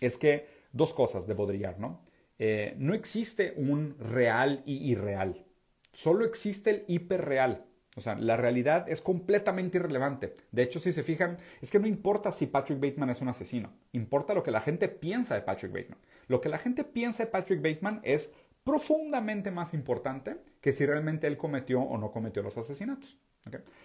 [0.00, 2.02] es que dos cosas de Baudrillard, ¿no?
[2.38, 5.46] Eh, no existe un real y irreal.
[5.92, 7.64] Solo existe el hiperreal.
[7.96, 10.34] O sea, la realidad es completamente irrelevante.
[10.52, 13.72] De hecho, si se fijan, es que no importa si Patrick Bateman es un asesino.
[13.92, 15.98] Importa lo que la gente piensa de Patrick Bateman.
[16.28, 18.30] Lo que la gente piensa de Patrick Bateman es
[18.64, 23.18] profundamente más importante que si realmente él cometió o no cometió los asesinatos.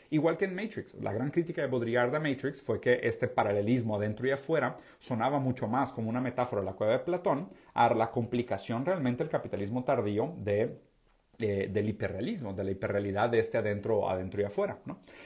[0.10, 3.96] Igual que en Matrix, la gran crítica de Baudrillard a Matrix fue que este paralelismo
[3.96, 7.94] adentro y afuera sonaba mucho más como una metáfora de la cueva de Platón a
[7.94, 14.10] la complicación realmente del capitalismo tardío eh, del hiperrealismo, de la hiperrealidad de este adentro,
[14.10, 14.80] adentro y afuera.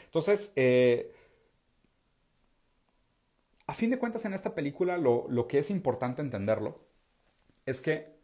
[0.06, 1.12] Entonces, eh,
[3.68, 6.86] a fin de cuentas en esta película lo, lo que es importante entenderlo
[7.66, 8.16] es que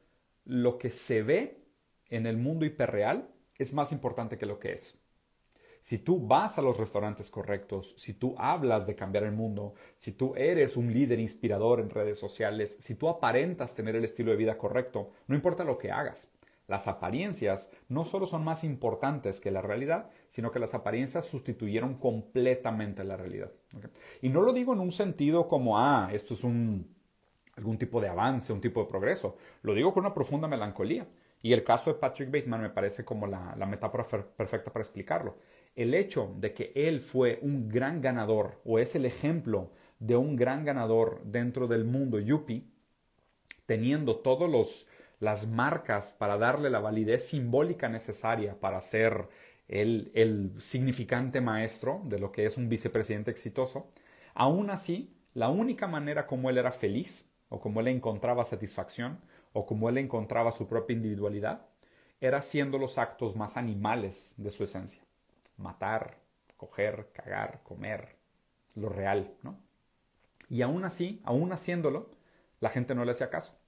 [0.45, 1.63] lo que se ve
[2.09, 5.00] en el mundo hiperreal es más importante que lo que es.
[5.81, 10.11] Si tú vas a los restaurantes correctos, si tú hablas de cambiar el mundo, si
[10.11, 14.37] tú eres un líder inspirador en redes sociales, si tú aparentas tener el estilo de
[14.37, 16.29] vida correcto, no importa lo que hagas.
[16.67, 21.95] Las apariencias no solo son más importantes que la realidad, sino que las apariencias sustituyeron
[21.95, 23.51] completamente la realidad.
[24.21, 26.95] Y no lo digo en un sentido como, ah, esto es un,
[27.57, 29.35] algún tipo de avance, un tipo de progreso.
[29.63, 31.07] Lo digo con una profunda melancolía.
[31.43, 35.37] Y el caso de Patrick Bateman me parece como la, la metáfora perfecta para explicarlo
[35.75, 40.35] el hecho de que él fue un gran ganador o es el ejemplo de un
[40.35, 42.65] gran ganador dentro del mundo yuppie,
[43.65, 44.87] teniendo todos los
[45.21, 49.29] las marcas para darle la validez simbólica necesaria para ser
[49.67, 53.87] el, el significante maestro de lo que es un vicepresidente exitoso,
[54.33, 59.19] aún así, la única manera como él era feliz, o como él encontraba satisfacción,
[59.53, 61.67] o como él encontraba su propia individualidad,
[62.19, 65.03] era haciendo los actos más animales de su esencia.
[65.61, 66.17] Matar,
[66.57, 68.17] coger, cagar, comer,
[68.75, 69.59] lo real, ¿no?
[70.49, 72.11] Y aún así, aún haciéndolo,
[72.59, 73.61] la gente no le hacía caso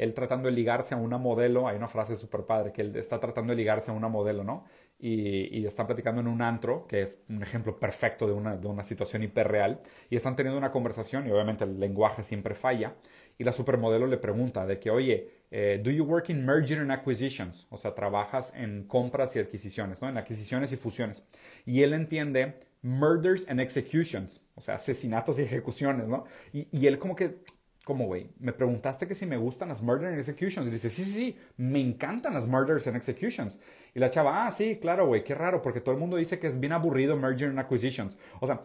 [0.00, 3.20] él tratando de ligarse a una modelo, hay una frase súper padre, que él está
[3.20, 4.64] tratando de ligarse a una modelo, ¿no?
[4.98, 8.82] Y, están platicando en un antro, que es un ejemplo perfecto de una, de una
[8.82, 12.94] situación hiperreal, y están teniendo una conversación y obviamente el lenguaje siempre falla,
[13.40, 16.92] y la supermodelo le pregunta de que, oye, eh, ¿do you work in merger and
[16.92, 17.66] acquisitions?
[17.70, 20.10] O sea, trabajas en compras y adquisiciones, ¿no?
[20.10, 21.22] En adquisiciones y fusiones.
[21.64, 26.26] Y él entiende murders and executions, o sea, asesinatos y ejecuciones, ¿no?
[26.52, 27.38] Y, él como que
[27.82, 30.68] como, güey, me preguntaste que si me gustan las murder and executions.
[30.68, 33.58] Y dice, sí, sí, sí, me encantan las murders and executions.
[33.94, 36.46] Y la chava, ah, sí, claro, güey, qué raro, porque todo el mundo dice que
[36.46, 38.18] es bien aburrido merger and acquisitions.
[38.38, 38.60] O sea,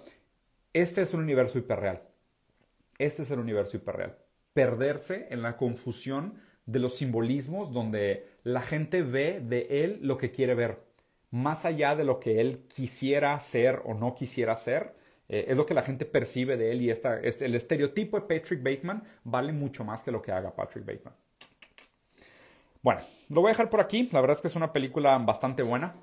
[0.73, 2.01] este es un universo hiperreal.
[2.97, 4.17] Este es el universo hiperreal.
[4.55, 10.31] Perderse en la confusión de los simbolismos donde la gente ve de él lo que
[10.31, 10.79] quiere ver,
[11.29, 14.95] más allá de lo que él quisiera ser o no quisiera ser
[15.27, 18.25] eh, es lo que la gente percibe de él y esta, este, el estereotipo de
[18.25, 21.15] Patrick Bateman vale mucho más que lo que haga Patrick Bateman.
[22.81, 24.07] Bueno, lo voy a dejar por aquí.
[24.11, 25.95] La verdad es que es una película bastante buena.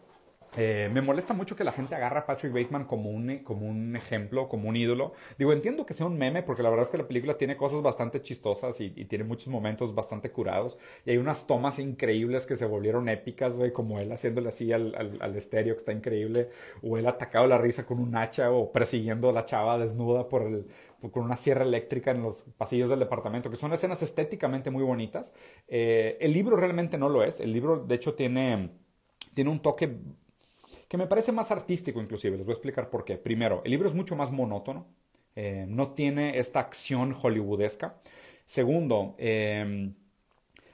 [0.57, 3.97] Eh, me molesta mucho que la gente agarra a Patrick Bateman como un, como un
[3.97, 5.13] ejemplo, como un ídolo.
[5.39, 7.81] Digo, entiendo que sea un meme, porque la verdad es que la película tiene cosas
[7.81, 10.79] bastante chistosas y, tiene muchos momentos bastante curados.
[11.07, 15.19] Y hay unas tomas increíbles que se volvieron épicas, güey, como él haciéndole así al,
[15.21, 16.51] al, estéreo, que está increíble.
[16.83, 20.43] O él atacado la risa con un hacha o persiguiendo a la chava desnuda por
[20.43, 20.67] el,
[21.11, 25.35] con una sierra eléctrica en los pasillos del departamento, que son escenas estéticamente muy bonitas.
[25.69, 27.41] Eh, el libro realmente no lo es.
[27.41, 28.71] El libro, de hecho, tiene,
[29.35, 29.97] tiene un toque
[30.93, 32.37] que me parece más artístico inclusive.
[32.37, 33.17] Les voy a explicar por qué.
[33.17, 34.89] Primero, el libro es mucho más monótono,
[35.35, 37.95] eh, no tiene esta acción hollywoodesca.
[38.45, 39.95] Segundo, em,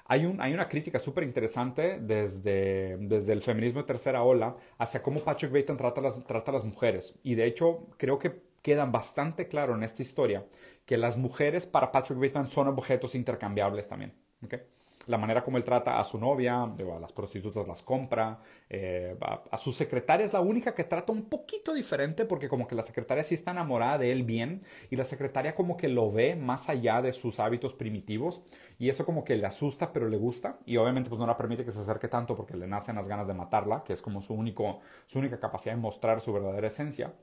[0.06, 5.04] hay, un, hay, una crítica súper interesante desde, desde el feminismo de tercera ola hacia
[5.04, 7.14] cómo Patrick Bateman trata las, trata a las mujeres.
[7.22, 10.44] Y de hecho, creo que queda bastante claro en esta historia
[10.84, 14.14] que las mujeres para Patrick Bateman son objetos intercambiables también.
[14.44, 14.62] ¿okay?
[15.08, 19.56] La manera como él trata a su novia, a las prostitutas las compra, eh, a,
[19.56, 23.24] su secretaria es la única que trata un poquito diferente porque como que la secretaria
[23.24, 27.00] sí está enamorada de él bien y la secretaria como que lo ve más allá
[27.00, 28.42] de sus hábitos primitivos
[28.78, 31.64] y eso como que le asusta pero le gusta y obviamente pues no la permite
[31.64, 34.34] que se acerque tanto porque le nacen las ganas de matarla, que es como su,
[34.34, 37.14] único, su única capacidad de mostrar su verdadera esencia.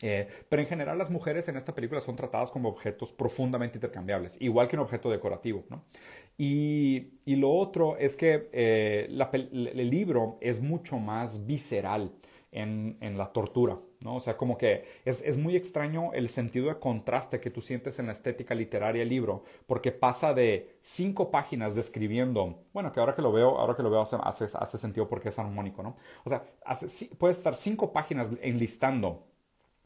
[0.00, 4.40] Eh, pero en general las mujeres en esta película son tratadas como objetos profundamente intercambiables,
[4.40, 5.64] igual que un objeto decorativo.
[5.68, 5.84] ¿no?
[6.36, 12.12] Y, y, lo otro es que eh, el libro es mucho más visceral
[12.52, 13.78] en, en la tortura.
[14.00, 14.16] ¿no?
[14.16, 17.98] O sea, como que es, es, muy extraño el sentido de contraste que tú sientes
[17.98, 23.14] en la estética literaria del libro, porque pasa de cinco páginas describiendo, bueno, que ahora
[23.16, 25.96] que lo veo, ahora que lo veo hace, hace, hace sentido porque es armónico, ¿no?
[26.24, 29.27] O sea, hace, puede estar cinco páginas enlistando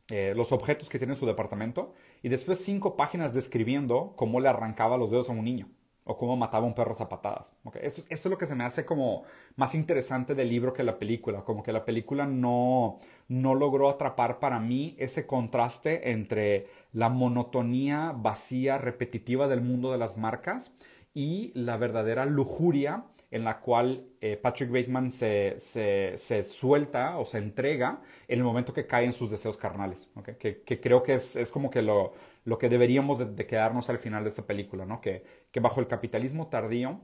[0.09, 4.49] eh, los objetos que tiene en su departamento y después cinco páginas describiendo cómo le
[4.49, 5.69] arrancaba los dedos a un niño
[6.05, 7.53] o cómo mataba a un perro a patadas.
[7.81, 9.23] Eso, eso, es lo que se me hace como
[9.55, 14.41] más interesante del libro que la película, como que la película no, no logró atrapar
[14.41, 20.73] para mí ese contraste entre la monotonía vacía, repetitiva del mundo de las marcas
[21.15, 27.39] y la verdadera lujuria en la cual eh, Patrick Bateman se, se, suelta o se
[27.39, 31.51] entrega en el momento que cae en sus deseos carnales, que, creo que es, es
[31.51, 32.13] como que lo,
[32.45, 35.01] lo que deberíamos de, quedarnos al final de esta película, ¿no?
[35.01, 37.01] que, que bajo el capitalismo tardío,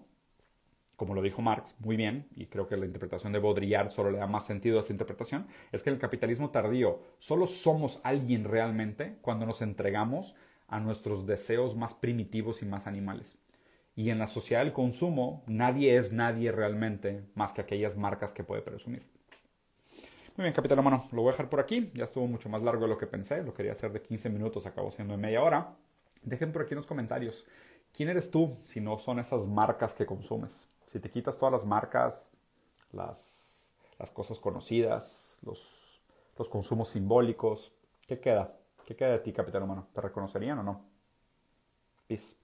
[0.97, 4.19] como lo dijo Marx muy bien, y creo que la interpretación de Baudrillard solo le
[4.19, 9.17] da más sentido a esta interpretación, es que el capitalismo tardío solo somos alguien realmente
[9.23, 10.35] cuando nos entregamos
[10.67, 13.39] a nuestros deseos más primitivos y más animales.
[13.99, 18.45] Y en la sociedad del consumo, nadie es nadie realmente más que aquellas marcas que
[18.45, 19.03] puede presumir.
[20.37, 21.91] Muy bien, capitán humano, lo voy a dejar por aquí.
[21.95, 23.43] Ya estuvo mucho más largo de lo que pensé.
[23.43, 25.75] Lo quería hacer de 15 minutos, acabó siendo de media hora.
[26.23, 27.45] Dejen por aquí en los comentarios.
[27.93, 30.69] ¿Quién eres tú si no son esas marcas que consumes?
[30.87, 32.31] Si te quitas todas las marcas,
[32.93, 33.73] las,
[34.13, 36.01] cosas conocidas, los,
[36.39, 37.73] los consumos simbólicos,
[38.07, 38.57] ¿qué queda?
[38.87, 39.89] ¿Qué queda de ti, capitán humano?
[39.93, 40.85] ¿Te reconocerían o no?
[42.07, 42.37] Peace.